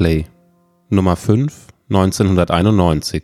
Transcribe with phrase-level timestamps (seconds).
[0.00, 0.24] Powerplay
[0.88, 3.22] Nummer 5 1991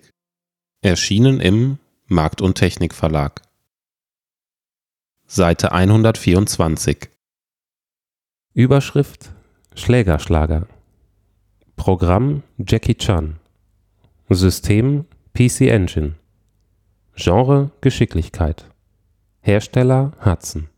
[0.82, 3.40] Erschienen im Markt und Technik Verlag
[5.26, 7.08] Seite 124
[8.52, 9.32] Überschrift
[9.74, 10.66] Schlägerschlager.
[11.76, 13.36] Programm Jackie Chan.
[14.28, 16.14] System PC Engine.
[17.14, 18.66] Genre Geschicklichkeit.
[19.40, 20.68] Hersteller Hudson.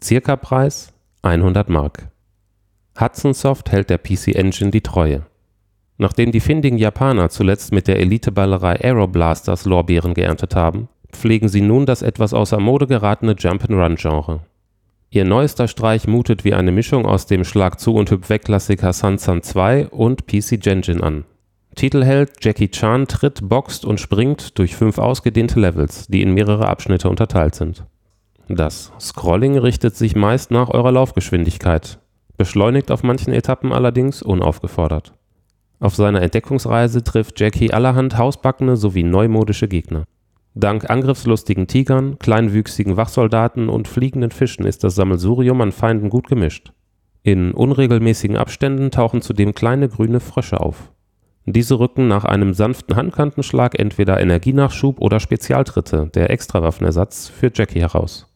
[0.00, 2.11] Circa-Preis 100 Mark
[2.98, 5.22] Hudson Soft hält der PC Engine die Treue.
[5.98, 11.86] Nachdem die findigen Japaner zuletzt mit der Eliteballerei Aeroblasters Lorbeeren geerntet haben, pflegen sie nun
[11.86, 14.40] das etwas außer Mode geratene Jump-and-Run-Genre.
[15.10, 19.88] Ihr neuester Streich mutet wie eine Mischung aus dem Schlag-zu und Hüpf-weg-Klassiker Sun Sun 2
[19.88, 21.24] und PC Genjin an.
[21.74, 27.08] Titelheld Jackie Chan tritt, boxt und springt durch fünf ausgedehnte Levels, die in mehrere Abschnitte
[27.08, 27.84] unterteilt sind.
[28.48, 31.98] Das Scrolling richtet sich meist nach eurer Laufgeschwindigkeit,
[32.42, 35.12] beschleunigt auf manchen Etappen allerdings unaufgefordert.
[35.78, 40.06] Auf seiner Entdeckungsreise trifft Jackie allerhand hausbackene sowie neumodische Gegner.
[40.56, 46.72] Dank angriffslustigen Tigern, kleinwüchsigen Wachsoldaten und fliegenden Fischen ist das Sammelsurium an Feinden gut gemischt.
[47.22, 50.90] In unregelmäßigen Abständen tauchen zudem kleine grüne Frösche auf.
[51.46, 58.26] Diese rücken nach einem sanften Handkantenschlag entweder Energienachschub oder Spezialtritte, der Extrawaffenersatz, für Jackie heraus.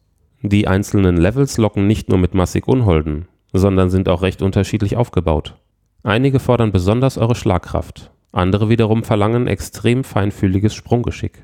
[0.43, 5.55] Die einzelnen Levels locken nicht nur mit massig Unholden, sondern sind auch recht unterschiedlich aufgebaut.
[6.03, 11.43] Einige fordern besonders eure Schlagkraft, andere wiederum verlangen extrem feinfühliges Sprunggeschick.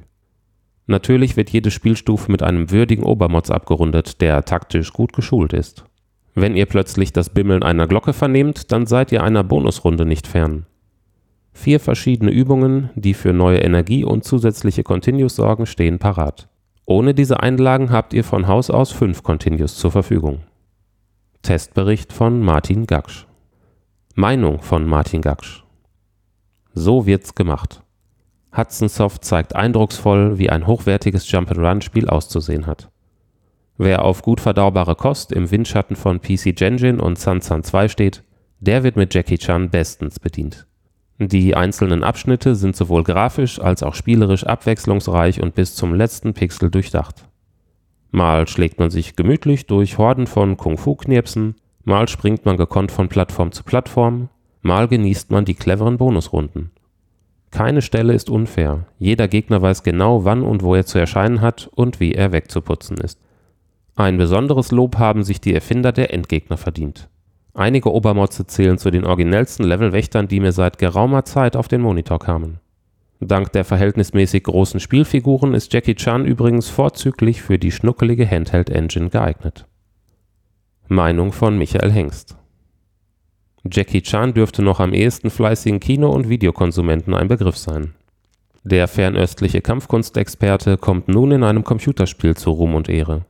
[0.85, 5.85] Natürlich wird jede Spielstufe mit einem würdigen Obermods abgerundet, der taktisch gut geschult ist.
[6.35, 10.65] Wenn ihr plötzlich das Bimmeln einer Glocke vernehmt, dann seid ihr einer Bonusrunde nicht fern.
[11.53, 16.49] Vier verschiedene Übungen, die für neue Energie und zusätzliche Continues sorgen, stehen parat.
[16.85, 20.41] Ohne diese Einlagen habt ihr von Haus aus fünf Continues zur Verfügung.
[21.43, 23.27] Testbericht von Martin Gaksch
[24.15, 25.65] Meinung von Martin Gaksch
[26.73, 27.83] So wird's gemacht.
[28.55, 32.89] Hudson Soft zeigt eindrucksvoll, wie ein hochwertiges Jump-and-Run-Spiel auszusehen hat.
[33.77, 38.23] Wer auf gut verdaubare Kost im Windschatten von PC Genjin und Sun Sun 2 steht,
[38.61, 40.65] der wird mit Jackie Chan bestens bedient.
[41.19, 46.71] Die einzelnen Abschnitte sind sowohl grafisch als auch spielerisch abwechslungsreich und bis zum letzten Pixel
[46.71, 47.27] durchdacht.
[48.15, 53.51] Mal schlägt man sich gemütlich durch Horden von Kung-Fu-Knirpsen, mal springt man gekonnt von Plattform
[53.51, 54.29] zu Plattform,
[54.61, 56.69] mal genießt man die cleveren Bonusrunden.
[57.49, 58.85] Keine Stelle ist unfair.
[58.99, 62.97] Jeder Gegner weiß genau, wann und wo er zu erscheinen hat und wie er wegzuputzen
[62.97, 63.19] ist.
[63.95, 67.09] Ein besonderes Lob haben sich die Erfinder der Endgegner verdient.
[67.55, 72.19] Einige Obermotze zählen zu den originellsten Levelwächtern, die mir seit geraumer Zeit auf den Monitor
[72.19, 72.59] kamen.
[73.25, 79.65] Dank der verhältnismäßig großen Spielfiguren ist Jackie Chan übrigens vorzüglich für die schnuckelige Handheld-Engine geeignet.
[80.87, 82.37] Meinung von Michael Hengst
[83.71, 87.93] Jackie Chan dürfte noch am ehesten fleißigen Kino- und Videokonsumenten ein Begriff sein.
[88.65, 93.25] Der fernöstliche Kampfkunstexperte kommt nun in einem Computerspiel zu Ruhm und Ehre.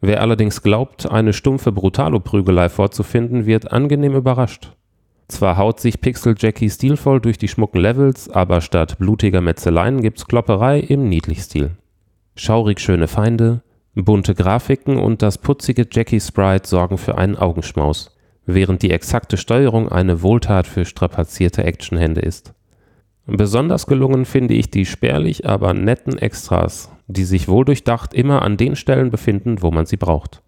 [0.00, 4.76] Wer allerdings glaubt, eine stumpfe Brutalo-Prügelei vorzufinden, wird angenehm überrascht.
[5.28, 10.26] Zwar haut sich Pixel Jackie stilvoll durch die schmucken Levels, aber statt blutiger Metzeleien gibt's
[10.26, 11.72] Klopperei im Niedlichstil.
[12.34, 13.62] Schaurig schöne Feinde,
[13.94, 18.18] bunte Grafiken und das putzige Jackie-Sprite sorgen für einen Augenschmaus
[18.48, 22.54] während die exakte Steuerung eine Wohltat für strapazierte Actionhände ist.
[23.26, 28.74] Besonders gelungen finde ich die spärlich, aber netten Extras, die sich wohldurchdacht immer an den
[28.74, 30.42] Stellen befinden, wo man sie braucht.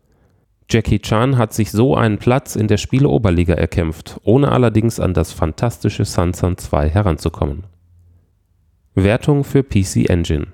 [0.71, 5.33] Jackie Chan hat sich so einen Platz in der Spieleoberliga erkämpft, ohne allerdings an das
[5.33, 7.65] fantastische Sansan 2 heranzukommen.
[8.95, 10.47] Wertung für PC Engine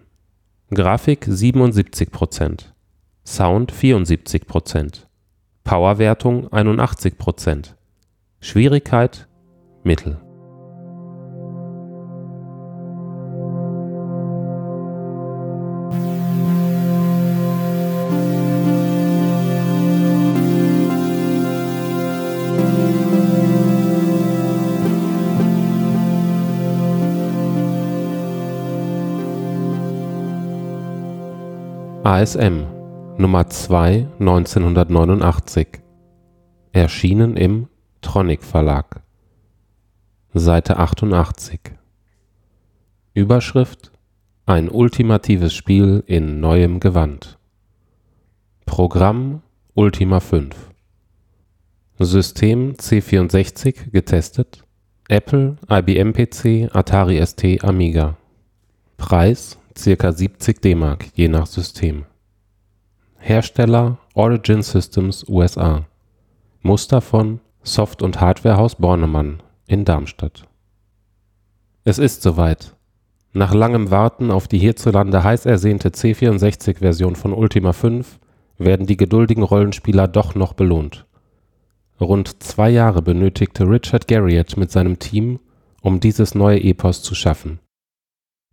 [0.72, 2.72] Grafik 77%,
[3.24, 5.06] Sound 74%,
[5.64, 7.74] Powerwertung 81%.
[8.40, 9.28] Schwierigkeit
[9.84, 10.25] Mittel.
[32.16, 32.64] ASM
[33.18, 35.82] Nummer 2 1989
[36.72, 37.68] Erschienen im
[38.00, 39.02] Tronic Verlag.
[40.32, 41.60] Seite 88
[43.12, 43.92] Überschrift
[44.46, 47.36] Ein ultimatives Spiel in neuem Gewand.
[48.64, 49.42] Programm
[49.74, 50.56] Ultima 5
[51.98, 54.64] System C64 getestet.
[55.10, 58.16] Apple, IBM PC, Atari ST, Amiga.
[58.96, 60.12] Preis ca.
[60.12, 62.04] 70 DM je nach System
[63.18, 65.84] Hersteller Origin Systems USA.
[66.62, 70.44] Muster von Soft und Hardwarehaus Bornemann in Darmstadt.
[71.84, 72.74] Es ist soweit.
[73.32, 78.18] Nach langem Warten auf die hierzulande heiß ersehnte C64-Version von Ultima 5
[78.58, 81.04] werden die geduldigen Rollenspieler doch noch belohnt.
[82.00, 85.40] Rund zwei Jahre benötigte Richard Garriott mit seinem Team,
[85.82, 87.58] um dieses neue Epos zu schaffen.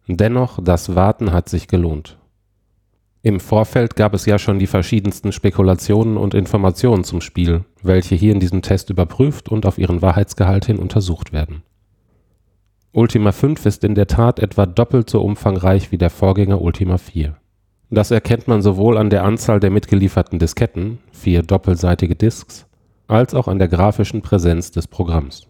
[0.08, 2.18] Dennoch, das Warten hat sich gelohnt.
[3.22, 8.34] Im Vorfeld gab es ja schon die verschiedensten Spekulationen und Informationen zum Spiel, welche hier
[8.34, 11.64] in diesem Test überprüft und auf ihren Wahrheitsgehalt hin untersucht werden.
[12.92, 17.38] Ultima 5 ist in der Tat etwa doppelt so umfangreich wie der Vorgänger Ultima 4.
[17.90, 22.68] Das erkennt man sowohl an der Anzahl der mitgelieferten Disketten (vier doppelseitige Disks)
[23.08, 25.48] als auch an der grafischen Präsenz des Programms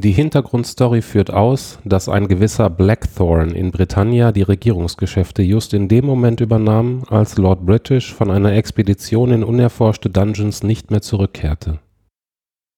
[0.00, 6.06] die Hintergrundstory führt aus, dass ein gewisser Blackthorne in Britannia die Regierungsgeschäfte just in dem
[6.06, 11.78] Moment übernahm, als Lord British von einer Expedition in unerforschte Dungeons nicht mehr zurückkehrte.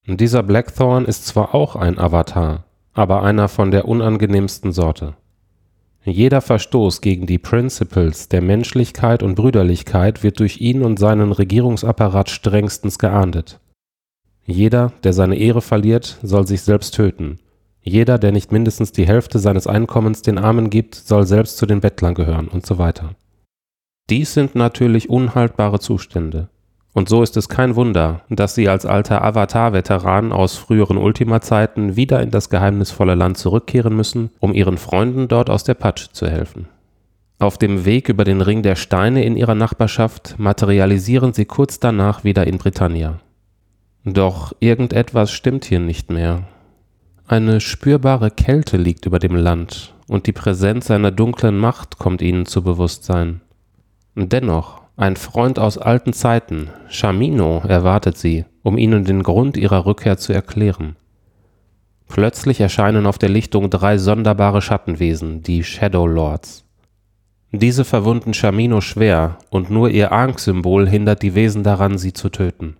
[0.06, 5.14] Dieser Blackthorne ist zwar auch ein Avatar, aber einer von der unangenehmsten Sorte.
[6.04, 12.30] Jeder Verstoß gegen die Principles der Menschlichkeit und Brüderlichkeit wird durch ihn und seinen Regierungsapparat
[12.30, 13.58] strengstens geahndet
[14.46, 17.38] jeder, der seine Ehre verliert, soll sich selbst töten.
[17.82, 21.80] Jeder, der nicht mindestens die Hälfte seines Einkommens den Armen gibt, soll selbst zu den
[21.80, 23.16] Bettlern gehören und so weiter.
[24.08, 26.48] Dies sind natürlich unhaltbare Zustände.
[26.92, 32.22] Und so ist es kein Wunder, dass sie als alter Avatar-Veteran aus früheren Ultima-Zeiten wieder
[32.22, 36.68] in das geheimnisvolle Land zurückkehren müssen, um ihren Freunden dort aus der Patsche zu helfen.
[37.38, 42.24] Auf dem Weg über den Ring der Steine in ihrer Nachbarschaft materialisieren sie kurz danach
[42.24, 43.20] wieder in Britannia.
[44.08, 46.44] Doch irgendetwas stimmt hier nicht mehr.
[47.26, 52.46] Eine spürbare Kälte liegt über dem Land, und die Präsenz einer dunklen Macht kommt ihnen
[52.46, 53.40] zu Bewusstsein.
[54.14, 60.18] Dennoch, ein Freund aus alten Zeiten, Shamino, erwartet sie, um ihnen den Grund ihrer Rückkehr
[60.18, 60.94] zu erklären.
[62.06, 66.64] Plötzlich erscheinen auf der Lichtung drei sonderbare Schattenwesen, die Shadow Lords.
[67.50, 72.76] Diese verwunden Shamino schwer, und nur ihr Ankh-Symbol hindert die Wesen daran, sie zu töten.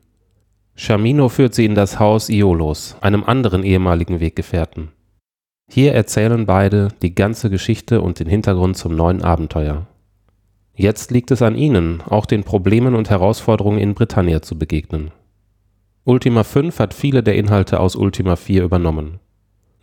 [0.79, 4.91] Shamino führt sie in das Haus Iolos, einem anderen ehemaligen Weggefährten.
[5.71, 9.87] Hier erzählen beide die ganze Geschichte und den Hintergrund zum neuen Abenteuer.
[10.75, 15.13] Jetzt liegt es an ihnen, auch den Problemen und Herausforderungen in Britannia zu begegnen.
[16.05, 19.19] Ultima 5 hat viele der Inhalte aus Ultima 4 übernommen.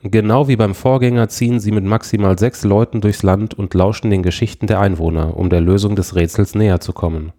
[0.03, 4.21] Genau wie beim Vorgänger ziehen sie mit maximal sechs Leuten durchs Land und lauschen den
[4.21, 7.31] Geschichten der Einwohner, um der Lösung des Rätsels näher zu kommen.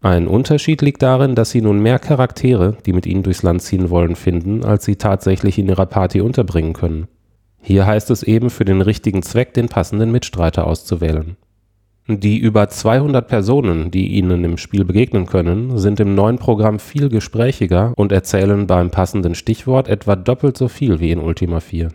[0.00, 3.90] Ein Unterschied liegt darin, dass sie nun mehr Charaktere, die mit ihnen durchs Land ziehen
[3.90, 7.08] wollen, finden, als sie tatsächlich in ihrer Party unterbringen können.
[7.60, 11.36] Hier heißt es eben für den richtigen Zweck den passenden Mitstreiter auszuwählen.
[12.06, 17.10] Die über 200 Personen, die ihnen im Spiel begegnen können, sind im neuen Programm viel
[17.10, 21.88] gesprächiger und erzählen beim passenden Stichwort etwa doppelt so viel wie in Ultima 4.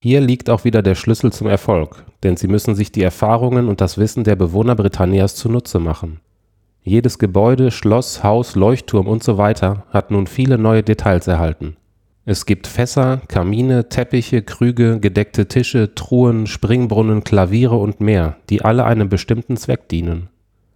[0.00, 3.80] Hier liegt auch wieder der Schlüssel zum Erfolg, denn sie müssen sich die Erfahrungen und
[3.80, 6.20] das Wissen der Bewohner Britannias zunutze machen.
[6.82, 11.76] Jedes Gebäude, Schloss, Haus, Leuchtturm und so weiter hat nun viele neue Details erhalten.
[12.24, 18.84] Es gibt Fässer, Kamine, Teppiche, Krüge, gedeckte Tische, Truhen, Springbrunnen, Klaviere und mehr, die alle
[18.84, 20.28] einem bestimmten Zweck dienen.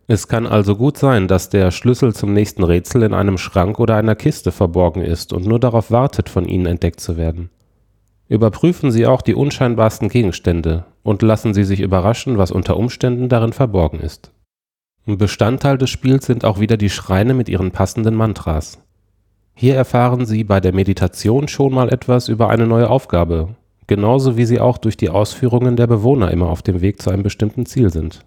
[0.06, 3.96] Es kann also gut sein, dass der Schlüssel zum nächsten Rätsel in einem Schrank oder
[3.96, 7.50] einer Kiste verborgen ist und nur darauf wartet, von Ihnen entdeckt zu werden.
[8.28, 13.52] Überprüfen Sie auch die unscheinbarsten Gegenstände und lassen Sie sich überraschen, was unter Umständen darin
[13.52, 14.32] verborgen ist.
[15.06, 18.78] Bestandteil des Spiels sind auch wieder die Schreine mit ihren passenden Mantras.
[19.54, 23.56] Hier erfahren Sie bei der Meditation schon mal etwas über eine neue Aufgabe,
[23.86, 27.22] genauso wie Sie auch durch die Ausführungen der Bewohner immer auf dem Weg zu einem
[27.22, 28.24] bestimmten Ziel sind.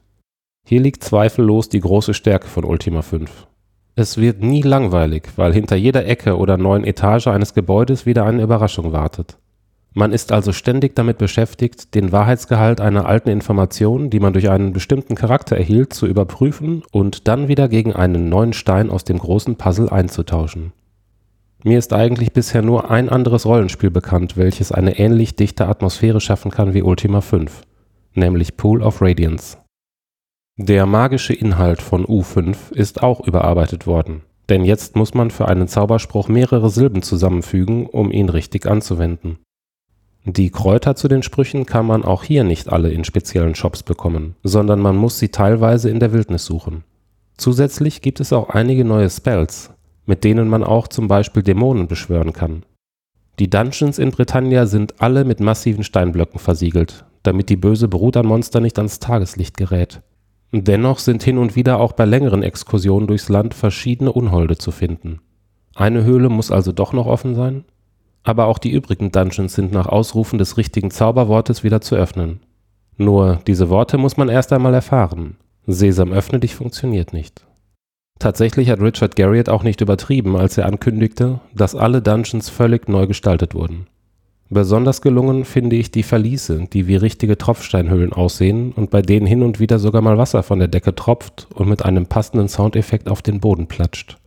[0.67, 3.47] Hier liegt zweifellos die große Stärke von Ultima 5.
[3.95, 8.43] Es wird nie langweilig, weil hinter jeder Ecke oder neuen Etage eines Gebäudes wieder eine
[8.43, 9.37] Überraschung wartet.
[9.97, 14.73] Man ist also ständig damit beschäftigt, den Wahrheitsgehalt einer alten Information, die man durch einen
[14.73, 19.55] bestimmten Charakter erhielt, zu überprüfen und dann wieder gegen einen neuen Stein aus dem großen
[19.55, 20.73] Puzzle einzutauschen.
[21.63, 26.51] Mir ist eigentlich bisher nur ein anderes Rollenspiel bekannt, welches eine ähnlich dichte Atmosphäre schaffen
[26.51, 27.61] kann wie Ultima 5,
[28.15, 29.59] nämlich Pool of Radiance.
[30.57, 35.69] Der magische Inhalt von U5 ist auch überarbeitet worden, denn jetzt muss man für einen
[35.69, 39.39] Zauberspruch mehrere Silben zusammenfügen, um ihn richtig anzuwenden.
[40.27, 44.35] Die Kräuter zu den Sprüchen kann man auch hier nicht alle in speziellen Shops bekommen,
[44.41, 46.83] sondern man muss sie teilweise in der Wildnis suchen.
[47.37, 49.71] Zusätzlich gibt es auch einige neue Spells,
[50.07, 52.63] mit denen man auch zum Beispiel Dämonen beschwören kann.
[53.37, 58.25] Die Dungeons in Britannia sind alle mit massiven Steinblöcken versiegelt, damit die böse Brut an
[58.25, 60.01] Monster nicht ans Tageslicht gerät.
[60.51, 65.19] Dennoch sind hin und wieder auch bei längeren Exkursionen durchs Land verschiedene Unholde zu finden.
[65.75, 67.65] Eine Höhle muss also doch noch offen sein?
[68.25, 72.41] Aber auch die übrigen Dungeons sind nach Ausrufen des richtigen Zauberwortes wieder zu öffnen.
[72.97, 75.37] Nur diese Worte muss man erst einmal erfahren.
[75.67, 77.45] Sesam öffne dich funktioniert nicht.
[78.19, 83.07] Tatsächlich hat Richard Garriott auch nicht übertrieben, als er ankündigte, dass alle Dungeons völlig neu
[83.07, 83.87] gestaltet wurden.
[84.49, 89.41] Besonders gelungen finde ich die Verliese, die wie richtige Tropfsteinhöhlen aussehen und bei denen hin
[89.41, 93.21] und wieder sogar mal Wasser von der Decke tropft und mit einem passenden Soundeffekt auf
[93.21, 94.17] den Boden platscht.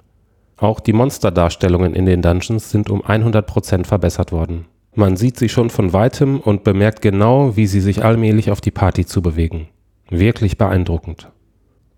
[0.58, 4.66] Auch die Monsterdarstellungen in den Dungeons sind um 100% verbessert worden.
[4.94, 8.72] Man sieht sie schon von weitem und bemerkt genau, wie sie sich allmählich auf die
[8.72, 9.68] Party zubewegen.
[10.10, 11.30] Wirklich beeindruckend.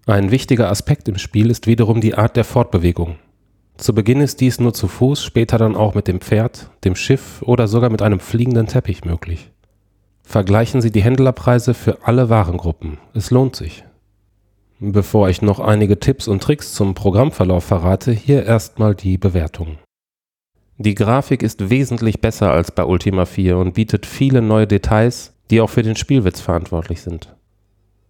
[0.06, 3.16] Ein wichtiger Aspekt im Spiel ist wiederum die Art der Fortbewegung.
[3.78, 7.40] Zu Beginn ist dies nur zu Fuß, später dann auch mit dem Pferd, dem Schiff
[7.40, 9.50] oder sogar mit einem fliegenden Teppich möglich.
[10.22, 12.98] Vergleichen Sie die Händlerpreise für alle Warengruppen.
[13.14, 13.84] Es lohnt sich.
[14.82, 19.76] Bevor ich noch einige Tipps und Tricks zum Programmverlauf verrate, hier erstmal die Bewertung.
[20.78, 25.60] Die Grafik ist wesentlich besser als bei Ultima 4 und bietet viele neue Details, die
[25.60, 27.36] auch für den Spielwitz verantwortlich sind.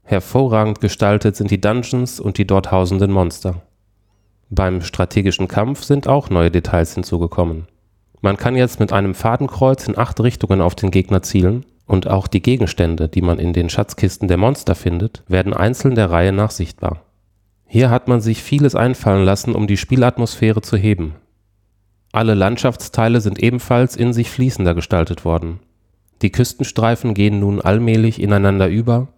[0.04, 3.62] Hervorragend gestaltet sind die Dungeons und die dort hausenden Monster.
[4.48, 7.66] Beim strategischen Kampf sind auch neue Details hinzugekommen.
[8.20, 12.28] Man kann jetzt mit einem Fadenkreuz in acht Richtungen auf den Gegner zielen und auch
[12.28, 16.52] die Gegenstände, die man in den Schatzkisten der Monster findet, werden einzeln der Reihe nach
[16.52, 17.02] sichtbar.
[17.66, 21.16] Hier hat man sich vieles einfallen lassen, um die Spielatmosphäre zu heben.
[22.12, 25.58] Alle Landschaftsteile sind ebenfalls in sich fließender gestaltet worden.
[26.22, 29.08] Die Küstenstreifen gehen nun allmählich ineinander über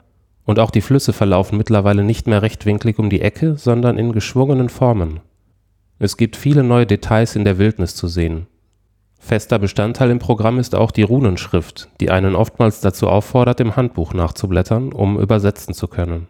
[0.47, 4.71] und auch die Flüsse verlaufen mittlerweile nicht mehr rechtwinklig um die Ecke, sondern in geschwungenen
[4.71, 5.21] Formen.
[5.99, 8.47] Es gibt viele neue Details in der Wildnis zu sehen.
[9.25, 14.15] Fester Bestandteil im Programm ist auch die Runenschrift, die einen oftmals dazu auffordert, im Handbuch
[14.15, 16.27] nachzublättern, um übersetzen zu können.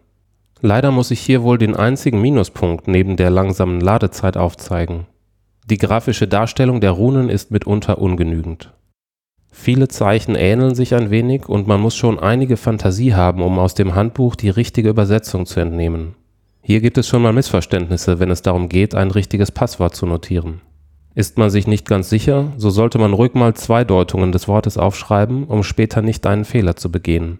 [0.61, 5.07] Leider muss ich hier wohl den einzigen Minuspunkt neben der langsamen Ladezeit aufzeigen.
[5.67, 8.71] Die grafische Darstellung der Runen ist mitunter ungenügend.
[9.51, 13.73] Viele Zeichen ähneln sich ein wenig und man muss schon einige Fantasie haben, um aus
[13.73, 16.13] dem Handbuch die richtige Übersetzung zu entnehmen.
[16.61, 20.61] Hier gibt es schon mal Missverständnisse, wenn es darum geht, ein richtiges Passwort zu notieren.
[21.15, 24.77] Ist man sich nicht ganz sicher, so sollte man ruhig mal zwei Deutungen des Wortes
[24.77, 27.39] aufschreiben, um später nicht einen Fehler zu begehen.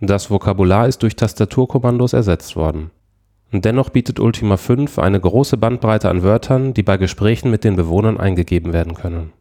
[0.00, 2.90] Das Vokabular ist durch Tastaturkommandos ersetzt worden.
[3.52, 8.18] Dennoch bietet Ultima 5 eine große Bandbreite an Wörtern, die bei Gesprächen mit den Bewohnern
[8.18, 9.32] eingegeben werden können.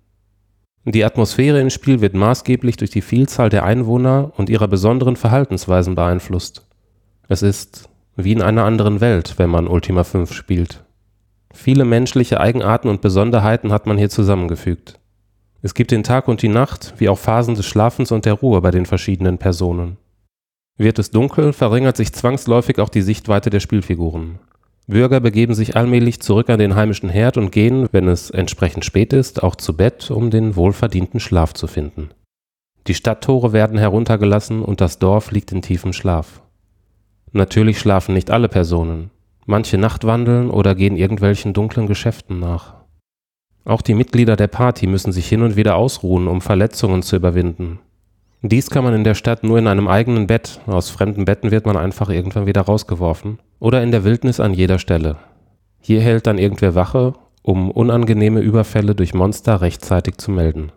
[0.86, 5.96] Die Atmosphäre im Spiel wird maßgeblich durch die Vielzahl der Einwohner und ihrer besonderen Verhaltensweisen
[5.96, 6.66] beeinflusst.
[7.28, 10.86] Es ist wie in einer anderen Welt, wenn man Ultima 5 spielt.
[11.54, 15.00] Viele menschliche Eigenarten und Besonderheiten hat man hier zusammengefügt.
[15.62, 18.62] Es gibt den Tag und die Nacht, wie auch Phasen des Schlafens und der Ruhe
[18.62, 19.98] bei den verschiedenen Personen.
[20.78, 24.40] Wird es dunkel, verringert sich zwangsläufig auch die Sichtweite der Spielfiguren.
[24.86, 29.12] Bürger begeben sich allmählich zurück an den heimischen Herd und gehen, wenn es entsprechend spät
[29.12, 32.12] ist, auch zu Bett, um den wohlverdienten Schlaf zu finden.
[32.88, 36.42] Die Stadttore werden heruntergelassen und das Dorf liegt in tiefem Schlaf.
[37.34, 39.12] Natürlich schlafen nicht alle Personen.
[39.50, 42.76] Manche nachtwandeln oder gehen irgendwelchen dunklen Geschäften nach.
[43.64, 47.80] Auch die Mitglieder der Party müssen sich hin und wieder ausruhen, um Verletzungen zu überwinden.
[48.42, 51.66] Dies kann man in der Stadt nur in einem eigenen Bett, aus fremden Betten wird
[51.66, 55.16] man einfach irgendwann wieder rausgeworfen, oder in der Wildnis an jeder Stelle.
[55.80, 60.74] Hier hält dann irgendwer Wache, um unangenehme Überfälle durch Monster rechtzeitig zu melden.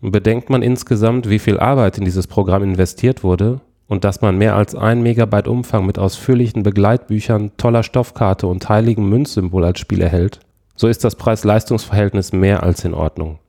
[0.00, 4.54] Bedenkt man insgesamt, wie viel Arbeit in dieses Programm investiert wurde, und dass man mehr
[4.54, 10.40] als ein Megabyte Umfang mit ausführlichen Begleitbüchern, toller Stoffkarte und heiligem Münzsymbol als Spiel erhält,
[10.76, 13.40] so ist das Preis-Leistungs-Verhältnis mehr als in Ordnung.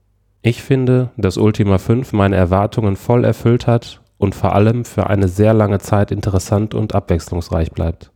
[0.42, 5.28] Ich finde, dass Ultima 5 meine Erwartungen voll erfüllt hat und vor allem für eine
[5.28, 8.12] sehr lange Zeit interessant und abwechslungsreich bleibt.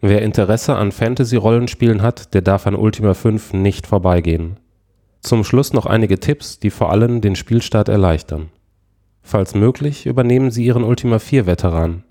[0.00, 4.58] Wer Interesse an Fantasy-Rollenspielen hat, der darf an Ultima 5 nicht vorbeigehen.
[5.20, 8.50] Zum Schluss noch einige Tipps, die vor allem den Spielstart erleichtern.
[9.26, 12.04] Falls möglich, übernehmen sie ihren Ultima 4-Veteran.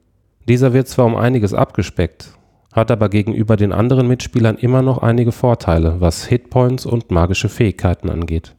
[0.48, 2.38] Dieser wird zwar um einiges abgespeckt,
[2.74, 8.10] hat aber gegenüber den anderen Mitspielern immer noch einige Vorteile, was Hitpoints und magische Fähigkeiten
[8.10, 8.56] angeht.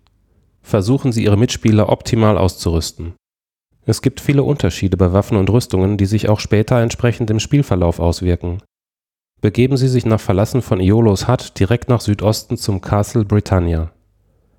[0.62, 3.14] Versuchen Sie Ihre Mitspieler optimal auszurüsten.
[3.84, 7.98] Es gibt viele Unterschiede bei Waffen und Rüstungen, die sich auch später entsprechend im Spielverlauf
[7.98, 8.62] auswirken.
[9.42, 13.90] Begeben Sie sich nach Verlassen von Iolos Hut direkt nach Südosten zum Castle Britannia.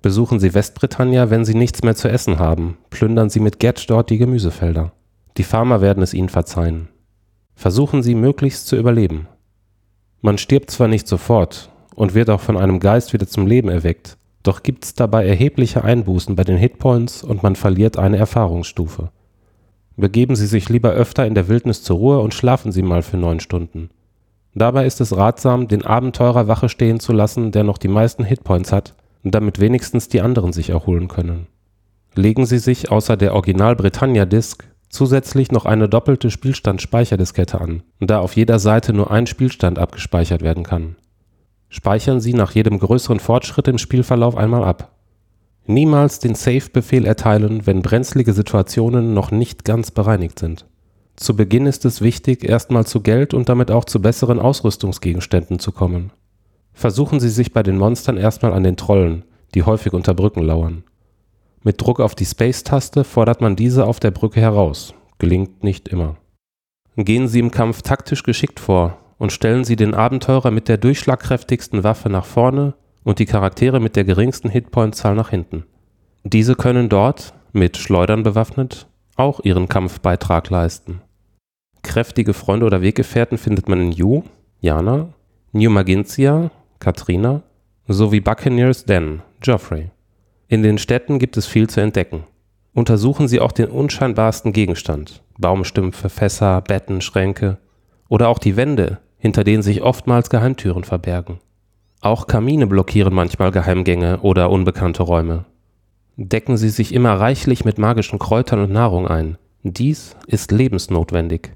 [0.06, 2.78] Besuchen Sie Westbritannia, wenn Sie nichts mehr zu essen haben.
[2.90, 4.92] Plündern Sie mit Getch dort die Gemüsefelder.
[5.36, 6.86] Die Farmer werden es Ihnen verzeihen.
[7.56, 9.26] Versuchen Sie möglichst zu überleben.
[10.20, 14.16] Man stirbt zwar nicht sofort und wird auch von einem Geist wieder zum Leben erweckt,
[14.44, 19.10] doch gibt es dabei erhebliche Einbußen bei den Hitpoints und man verliert eine Erfahrungsstufe.
[19.96, 23.16] Begeben Sie sich lieber öfter in der Wildnis zur Ruhe und schlafen Sie mal für
[23.16, 23.90] neun Stunden.
[24.54, 28.70] Dabei ist es ratsam, den Abenteurer Wache stehen zu lassen, der noch die meisten Hitpoints
[28.70, 28.94] hat
[29.30, 31.46] damit wenigstens die anderen sich erholen können
[32.16, 38.20] legen Sie sich außer der Original Britannia Disk zusätzlich noch eine doppelte Spielstand-Speicherdiskette an, da
[38.20, 40.96] auf jeder Seite nur ein Spielstand abgespeichert werden kann.
[41.68, 44.92] Speichern Sie nach jedem größeren Fortschritt im Spielverlauf einmal ab.
[45.66, 50.64] Niemals den Save-Befehl erteilen, wenn brenzlige Situationen noch nicht ganz bereinigt sind.
[51.16, 55.72] Zu Beginn ist es wichtig, erstmal zu Geld und damit auch zu besseren Ausrüstungsgegenständen zu
[55.72, 56.12] kommen.
[56.76, 60.84] Versuchen Sie sich bei den Monstern erstmal an den Trollen, die häufig unter Brücken lauern.
[61.62, 64.92] Mit Druck auf die Space-Taste fordert man diese auf der Brücke heraus.
[65.18, 66.16] Gelingt nicht immer.
[66.96, 71.82] Gehen Sie im Kampf taktisch geschickt vor und stellen Sie den Abenteurer mit der durchschlagkräftigsten
[71.82, 75.64] Waffe nach vorne und die Charaktere mit der geringsten Hitpoint-Zahl nach hinten.
[76.24, 81.00] Diese können dort, mit Schleudern bewaffnet, auch ihren Kampfbeitrag leisten.
[81.82, 84.24] Kräftige Freunde oder Weggefährten findet man in Yu,
[84.60, 85.08] Jana,
[85.52, 87.42] New Magintia, Katrina
[87.88, 89.90] sowie Buccaneers Den, Geoffrey.
[90.48, 92.24] In den Städten gibt es viel zu entdecken.
[92.72, 97.58] Untersuchen Sie auch den unscheinbarsten Gegenstand, Baumstümpfe, Fässer, Betten, Schränke
[98.08, 101.38] oder auch die Wände, hinter denen sich oftmals Geheimtüren verbergen.
[102.00, 105.46] Auch Kamine blockieren manchmal Geheimgänge oder unbekannte Räume.
[106.16, 109.38] Decken Sie sich immer reichlich mit magischen Kräutern und Nahrung ein.
[109.62, 111.52] Dies ist lebensnotwendig.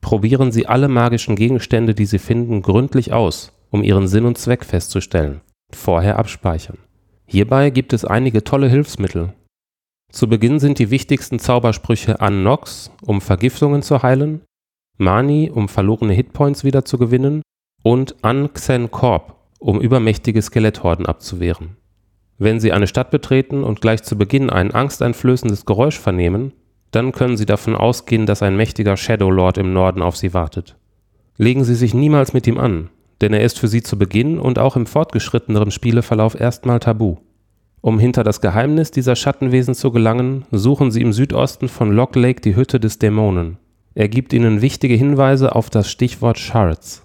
[0.00, 4.64] Probieren Sie alle magischen Gegenstände, die Sie finden, gründlich aus, um ihren Sinn und Zweck
[4.64, 5.40] festzustellen.
[5.72, 6.78] Vorher abspeichern.
[7.26, 9.32] Hierbei gibt es einige tolle Hilfsmittel.
[10.12, 14.42] Zu Beginn sind die wichtigsten Zaubersprüche An Nox, um Vergiftungen zu heilen,
[14.96, 17.42] Mani, um verlorene Hitpoints wieder zu gewinnen
[17.82, 21.76] und An Xen Korb, um übermächtige Skeletthorden abzuwehren.
[22.38, 26.52] Wenn Sie eine Stadt betreten und gleich zu Beginn ein angsteinflößendes Geräusch vernehmen,
[26.92, 30.76] dann können Sie davon ausgehen, dass ein mächtiger Shadow Lord im Norden auf Sie wartet.
[31.38, 34.58] Legen Sie sich niemals mit ihm an, denn er ist für Sie zu Beginn und
[34.58, 37.16] auch im fortgeschritteneren Spieleverlauf erstmal tabu.
[37.80, 42.40] Um hinter das Geheimnis dieser Schattenwesen zu gelangen, suchen Sie im Südosten von Lock Lake
[42.40, 43.58] die Hütte des Dämonen.
[43.94, 47.04] Er gibt Ihnen wichtige Hinweise auf das Stichwort Shards.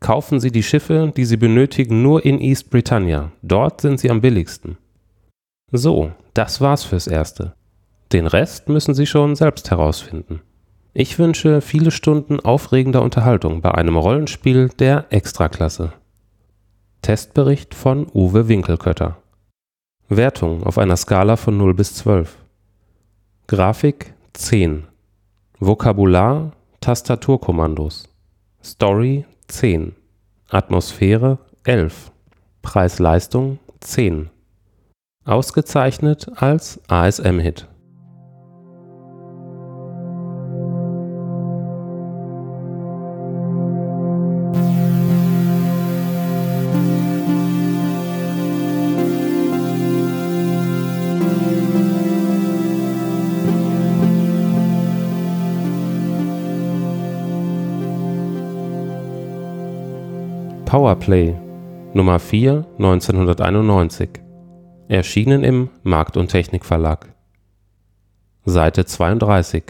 [0.00, 3.32] Kaufen Sie die Schiffe, die Sie benötigen, nur in East Britannia.
[3.42, 4.76] Dort sind sie am billigsten.
[5.70, 7.54] So, das war's fürs Erste.
[8.12, 10.42] Den Rest müssen Sie schon selbst herausfinden.
[10.94, 15.94] Ich wünsche viele Stunden aufregender Unterhaltung bei einem Rollenspiel der Extraklasse.
[17.00, 19.16] Testbericht von Uwe Winkelkötter.
[20.10, 22.36] Wertung auf einer Skala von 0 bis 12.
[23.46, 24.84] Grafik 10.
[25.58, 26.52] Vokabular
[26.82, 28.10] Tastaturkommandos.
[28.62, 29.94] Story 10.
[30.50, 32.12] Atmosphäre 11.
[32.60, 34.28] Preis-Leistung 10.
[35.24, 37.66] Ausgezeichnet als ASM-Hit.
[61.02, 61.34] Powerplay
[61.94, 64.08] Nummer 4 1991
[64.88, 67.12] Erschienen im Markt und Technik Verlag
[68.44, 69.64] Seite 32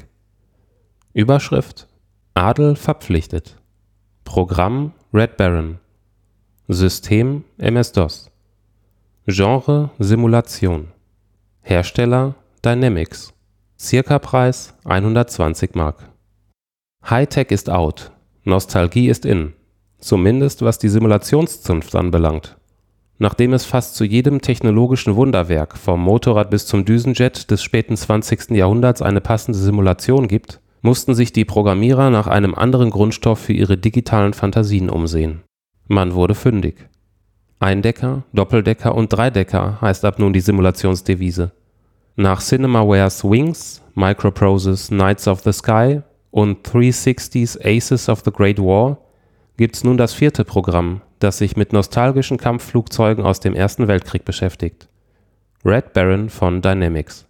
[1.14, 1.88] Überschrift
[2.34, 3.56] Adel verpflichtet.
[4.24, 5.78] Programm Red Baron.
[6.68, 8.30] System MS-DOS
[9.26, 10.88] Genre Simulation.
[11.62, 13.32] Hersteller Dynamics.
[13.78, 16.08] Circa-Preis 120 Mark.
[17.08, 18.12] Hightech ist out,
[18.44, 19.54] Nostalgie ist in
[20.02, 22.56] zumindest was die Simulationszunft anbelangt.
[23.18, 28.50] Nachdem es fast zu jedem technologischen Wunderwerk vom Motorrad bis zum Düsenjet des späten 20.
[28.50, 33.76] Jahrhunderts eine passende Simulation gibt, mussten sich die Programmierer nach einem anderen Grundstoff für ihre
[33.76, 35.42] digitalen Fantasien umsehen.
[35.86, 36.88] Man wurde fündig.
[37.60, 41.52] Eindecker, Doppeldecker und Dreidecker heißt ab nun die Simulationsdevise.
[42.16, 46.00] Nach Cinemawares Wings, Microproses Knights of the Sky
[46.32, 48.98] und 360s Aces of the Great War
[49.56, 54.88] gibt's nun das vierte Programm, das sich mit nostalgischen Kampfflugzeugen aus dem Ersten Weltkrieg beschäftigt.
[55.64, 57.26] Red Baron von Dynamics.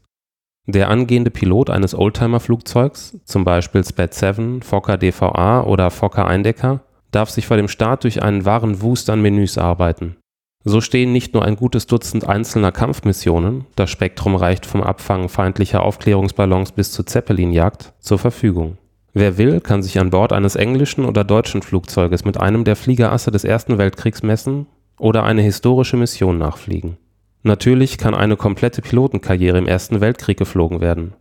[0.67, 6.81] Der angehende Pilot eines Oldtimer-Flugzeugs, zum Beispiel Sped 7, Fokker DVA oder Fokker Eindecker,
[7.11, 10.17] darf sich vor dem Start durch einen wahren Wust an Menüs arbeiten.
[10.65, 15.83] So stehen nicht nur ein gutes Dutzend einzelner Kampfmissionen, das Spektrum reicht vom Abfangen feindlicher
[15.83, 18.79] Aufklärungsballons bis zur Zeppelinjagd, zur Verfügung.
[19.15, 23.31] Wer will, kann sich an Bord eines englischen oder deutschen Flugzeuges mit einem der Fliegerasse
[23.31, 24.67] des Ersten Weltkriegs messen
[24.99, 26.97] oder eine historische Mission nachfliegen.
[27.43, 31.13] Natürlich kann eine komplette Pilotenkarriere im Ersten Weltkrieg geflogen werden.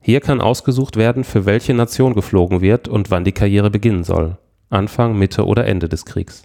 [0.00, 4.36] Hier kann ausgesucht werden, für welche Nation geflogen wird und wann die Karriere beginnen soll.
[4.70, 6.42] Anfang, Mitte oder Ende des Kriegs.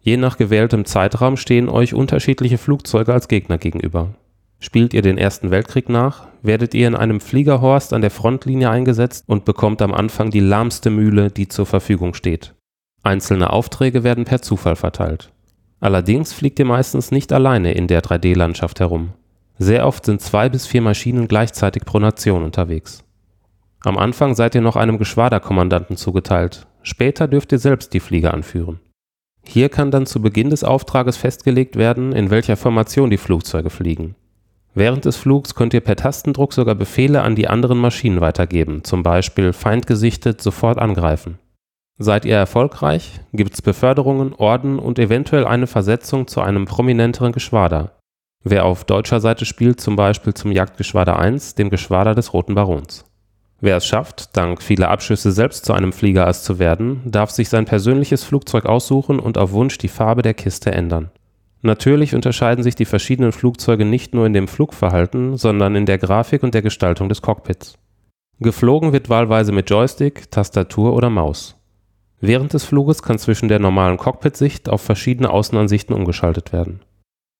[0.00, 4.14] Je nach gewähltem Zeitraum stehen euch unterschiedliche Flugzeuge als Gegner gegenüber.
[4.60, 9.24] Spielt ihr den Ersten Weltkrieg nach, werdet ihr in einem Fliegerhorst an der Frontlinie eingesetzt
[9.28, 12.54] und bekommt am Anfang die lahmste Mühle, die zur Verfügung steht.
[13.04, 15.32] Einzelne Aufträge werden per Zufall verteilt.
[15.80, 19.10] Allerdings fliegt ihr meistens nicht alleine in der 3D-Landschaft herum.
[19.58, 23.04] Sehr oft sind zwei bis vier Maschinen gleichzeitig pro Nation unterwegs.
[23.84, 28.80] Am Anfang seid ihr noch einem Geschwaderkommandanten zugeteilt, später dürft ihr selbst die Flieger anführen.
[29.44, 34.16] Hier kann dann zu Beginn des Auftrages festgelegt werden, in welcher Formation die Flugzeuge fliegen.
[34.74, 39.02] Während des Flugs könnt ihr per Tastendruck sogar Befehle an die anderen Maschinen weitergeben, zum
[39.02, 41.38] Beispiel feindgesichtet sofort angreifen.
[41.98, 47.98] Seid ihr erfolgreich, gibt's Beförderungen, Orden und eventuell eine Versetzung zu einem prominenteren Geschwader.
[48.44, 53.04] Wer auf deutscher Seite spielt, zum Beispiel zum Jagdgeschwader 1, dem Geschwader des Roten Barons.
[53.60, 57.64] Wer es schafft, dank vieler Abschüsse selbst zu einem Fliegerass zu werden, darf sich sein
[57.64, 61.10] persönliches Flugzeug aussuchen und auf Wunsch die Farbe der Kiste ändern.
[61.62, 66.42] Natürlich unterscheiden sich die verschiedenen Flugzeuge nicht nur in dem Flugverhalten, sondern in der Grafik
[66.42, 67.78] und der Gestaltung des Cockpits.
[68.40, 71.56] Geflogen wird wahlweise mit Joystick, Tastatur oder Maus.
[72.20, 76.80] Während des Fluges kann zwischen der normalen Cockpit-Sicht auf verschiedene Außenansichten umgeschaltet werden.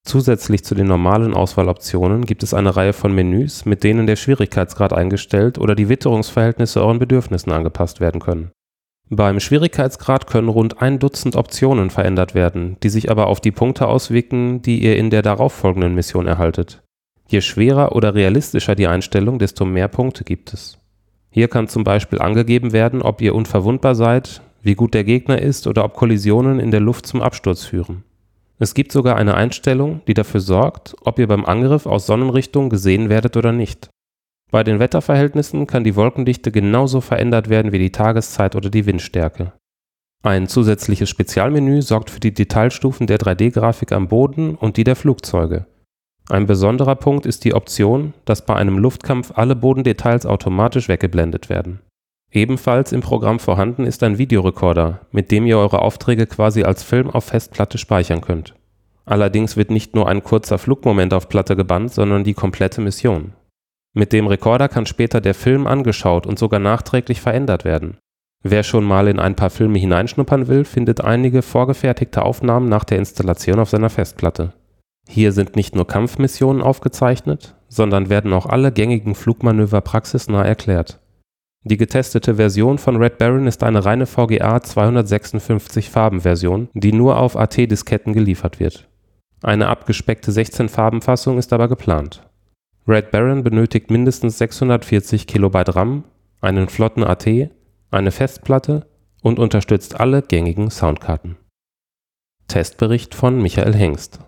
[0.05, 4.93] Zusätzlich zu den normalen Auswahloptionen gibt es eine Reihe von Menüs, mit denen der Schwierigkeitsgrad
[4.93, 8.51] eingestellt oder die Witterungsverhältnisse euren Bedürfnissen angepasst werden können.
[9.11, 13.87] Beim Schwierigkeitsgrad können rund ein Dutzend Optionen verändert werden, die sich aber auf die Punkte
[13.87, 16.83] auswirken, die ihr in der darauffolgenden Mission erhaltet.
[17.27, 20.79] Je schwerer oder realistischer die Einstellung, desto mehr Punkte gibt es.
[21.31, 25.67] Hier kann zum Beispiel angegeben werden, ob ihr unverwundbar seid, wie gut der Gegner ist
[25.67, 28.05] oder ob Kollisionen in der Luft zum Absturz führen.
[28.59, 33.09] Es gibt sogar eine Einstellung, die dafür sorgt, ob ihr beim Angriff aus Sonnenrichtung gesehen
[33.09, 33.89] werdet oder nicht.
[34.51, 39.53] Bei den Wetterverhältnissen kann die Wolkendichte genauso verändert werden wie die Tageszeit oder die Windstärke.
[40.23, 45.67] Ein zusätzliches Spezialmenü sorgt für die Detailstufen der 3D-Grafik am Boden und die der Flugzeuge.
[46.29, 51.81] Ein besonderer Punkt ist die Option, dass bei einem Luftkampf alle Bodendetails automatisch weggeblendet werden.
[52.31, 57.09] Ebenfalls im Programm vorhanden ist ein Videorekorder, mit dem ihr eure Aufträge quasi als Film
[57.11, 58.55] auf Festplatte speichern könnt.
[59.07, 63.33] Allerdings wird nicht nur ein kurzer Flugmoment auf Platte gebannt, sondern die komplette Mission.
[63.95, 67.99] Mit dem Rekorder kann später der Film angeschaut und sogar nachträglich verändert werden.
[68.43, 72.99] Wer schon mal in ein paar Filme hineinschnuppern will, findet einige vorgefertigte Aufnahmen nach der
[72.99, 74.53] Installation auf seiner Festplatte.
[75.09, 81.01] Hier sind nicht nur Kampfmissionen aufgezeichnet, sondern werden auch alle gängigen Flugmanöver praxisnah erklärt.
[81.65, 87.37] Die getestete Version von Red Baron ist eine reine VGA 256 Farben-Version, die nur auf
[87.37, 88.89] AT-Disketten geliefert wird.
[89.43, 92.28] Eine abgespeckte 16-Farben-Fassung ist aber geplant.
[92.89, 96.05] Red Baron benötigt mindestens 640 KB RAM,
[96.41, 97.27] einen flotten AT,
[97.91, 98.87] eine Festplatte
[99.21, 101.37] und unterstützt alle gängigen Soundkarten.
[102.47, 104.21] Testbericht von Michael Hengst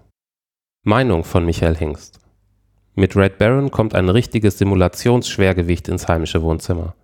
[0.84, 2.20] Meinung von Michael Hengst
[2.94, 6.94] Mit Red Baron kommt ein richtiges Simulationsschwergewicht ins heimische Wohnzimmer.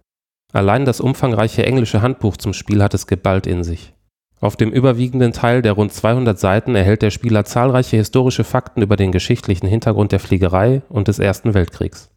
[0.53, 3.95] Allein das umfangreiche englische Handbuch zum Spiel hat es geballt in sich.
[4.40, 8.96] Auf dem überwiegenden Teil der rund 200 Seiten erhält der Spieler zahlreiche historische Fakten über
[8.96, 12.11] den geschichtlichen Hintergrund der Fliegerei und des Ersten Weltkriegs.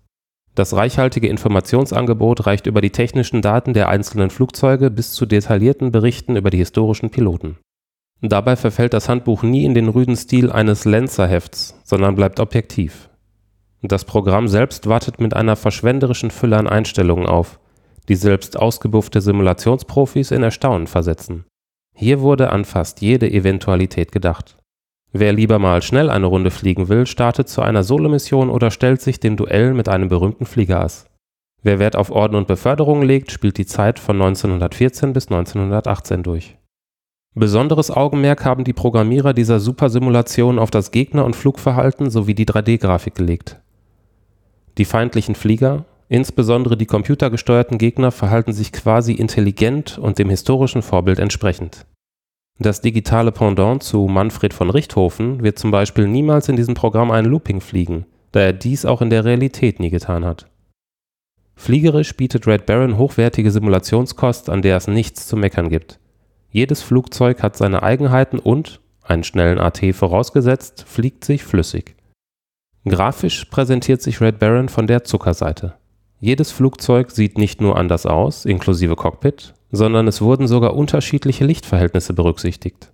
[0.56, 6.36] Das reichhaltige Informationsangebot reicht über die technischen Daten der einzelnen Flugzeuge bis zu detaillierten Berichten
[6.36, 7.58] über die historischen Piloten.
[8.22, 13.10] Dabei verfällt das Handbuch nie in den rüden Stil eines Lenzer-Hefts, sondern bleibt objektiv.
[13.82, 17.62] Das Programm selbst wartet mit einer verschwenderischen Fülle an Einstellungen auf,
[18.10, 21.46] die selbst ausgebuffte Simulationsprofis in Erstaunen versetzen.
[22.02, 24.56] Hier wurde an fast jede Eventualität gedacht.
[25.12, 29.20] Wer lieber mal schnell eine Runde fliegen will, startet zu einer Solomission oder stellt sich
[29.20, 31.08] dem Duell mit einem berühmten Fliegerass.
[31.62, 36.58] Wer Wert auf Orden und Beförderung legt, spielt die Zeit von 1914 bis 1918 durch.
[37.36, 43.16] Besonderes Augenmerk haben die Programmierer dieser Supersimulation auf das Gegner- und Flugverhalten sowie die 3D-Grafik
[43.16, 43.60] gelegt.
[44.78, 51.20] Die feindlichen Flieger, Insbesondere die computergesteuerten Gegner verhalten sich quasi intelligent und dem historischen Vorbild
[51.20, 51.86] entsprechend.
[52.58, 57.26] Das digitale Pendant zu Manfred von Richthofen wird zum Beispiel niemals in diesem Programm ein
[57.26, 60.48] Looping fliegen, da er dies auch in der Realität nie getan hat.
[61.56, 66.00] Fliegerisch bietet Red Baron hochwertige Simulationskost, an der es nichts zu meckern gibt.
[66.50, 71.96] Jedes Flugzeug hat seine Eigenheiten und, einen schnellen AT vorausgesetzt, fliegt sich flüssig.
[72.86, 75.76] Grafisch präsentiert sich Red Baron von der Zuckerseite.
[76.20, 82.14] Jedes Flugzeug sieht nicht nur anders aus, inklusive Cockpit, sondern es wurden sogar unterschiedliche Lichtverhältnisse
[82.14, 82.92] berücksichtigt.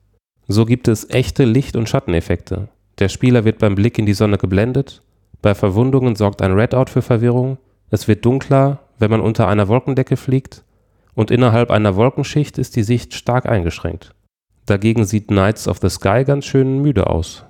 [0.47, 2.67] So gibt es echte Licht- und Schatteneffekte.
[2.99, 5.01] Der Spieler wird beim Blick in die Sonne geblendet,
[5.41, 7.57] bei Verwundungen sorgt ein Redout für Verwirrung,
[7.89, 10.63] es wird dunkler, wenn man unter einer Wolkendecke fliegt,
[11.13, 14.13] und innerhalb einer Wolkenschicht ist die Sicht stark eingeschränkt.
[14.65, 17.45] Dagegen sieht Knights of the Sky ganz schön müde aus.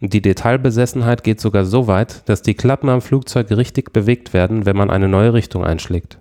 [0.00, 4.76] Die Detailbesessenheit geht sogar so weit, dass die Klappen am Flugzeug richtig bewegt werden, wenn
[4.76, 6.18] man eine neue Richtung einschlägt.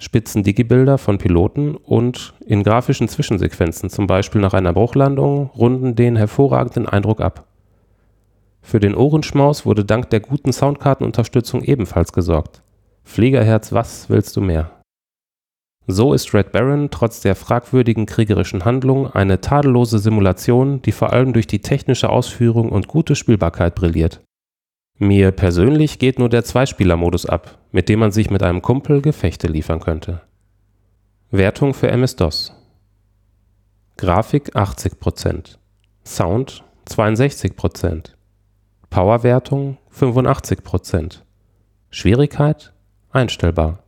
[0.00, 6.88] Spitzen-Digibilder von Piloten und in grafischen Zwischensequenzen, zum Beispiel nach einer Bruchlandung, runden den hervorragenden
[6.88, 7.46] Eindruck ab.
[8.60, 12.62] Für den Ohrenschmaus wurde dank der guten Soundkartenunterstützung ebenfalls gesorgt.
[13.04, 14.81] Fliegerherz, was willst du mehr?
[15.86, 21.32] So ist Red Baron trotz der fragwürdigen kriegerischen Handlung eine tadellose Simulation, die vor allem
[21.32, 24.20] durch die technische Ausführung und gute Spielbarkeit brilliert.
[24.98, 29.48] Mir persönlich geht nur der Zweispieler-Modus ab, mit dem man sich mit einem Kumpel Gefechte
[29.48, 30.20] liefern könnte.
[31.32, 32.54] Wertung für MS-DOS
[33.96, 35.58] Grafik 80%,
[36.04, 38.10] Sound 62%,
[38.90, 41.20] Powerwertung 85%,
[41.90, 42.72] Schwierigkeit
[43.10, 43.81] einstellbar.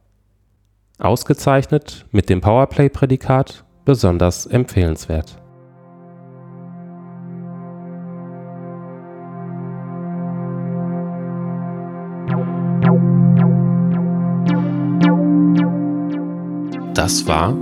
[0.99, 5.37] Ausgezeichnet mit dem Powerplay-Prädikat besonders empfehlenswert.
[16.95, 17.57] Das war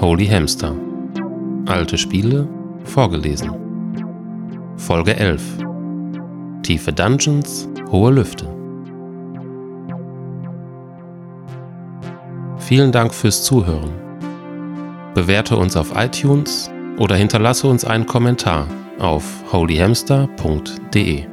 [0.00, 0.76] Holy Hamster.
[1.66, 2.46] Alte Spiele
[2.84, 3.50] vorgelesen.
[4.76, 5.42] Folge 11.
[6.62, 8.59] Tiefe Dungeons, hohe Lüfte.
[12.70, 13.90] Vielen Dank fürs Zuhören.
[15.12, 18.68] Bewerte uns auf iTunes oder hinterlasse uns einen Kommentar
[19.00, 21.29] auf holyhamster.de.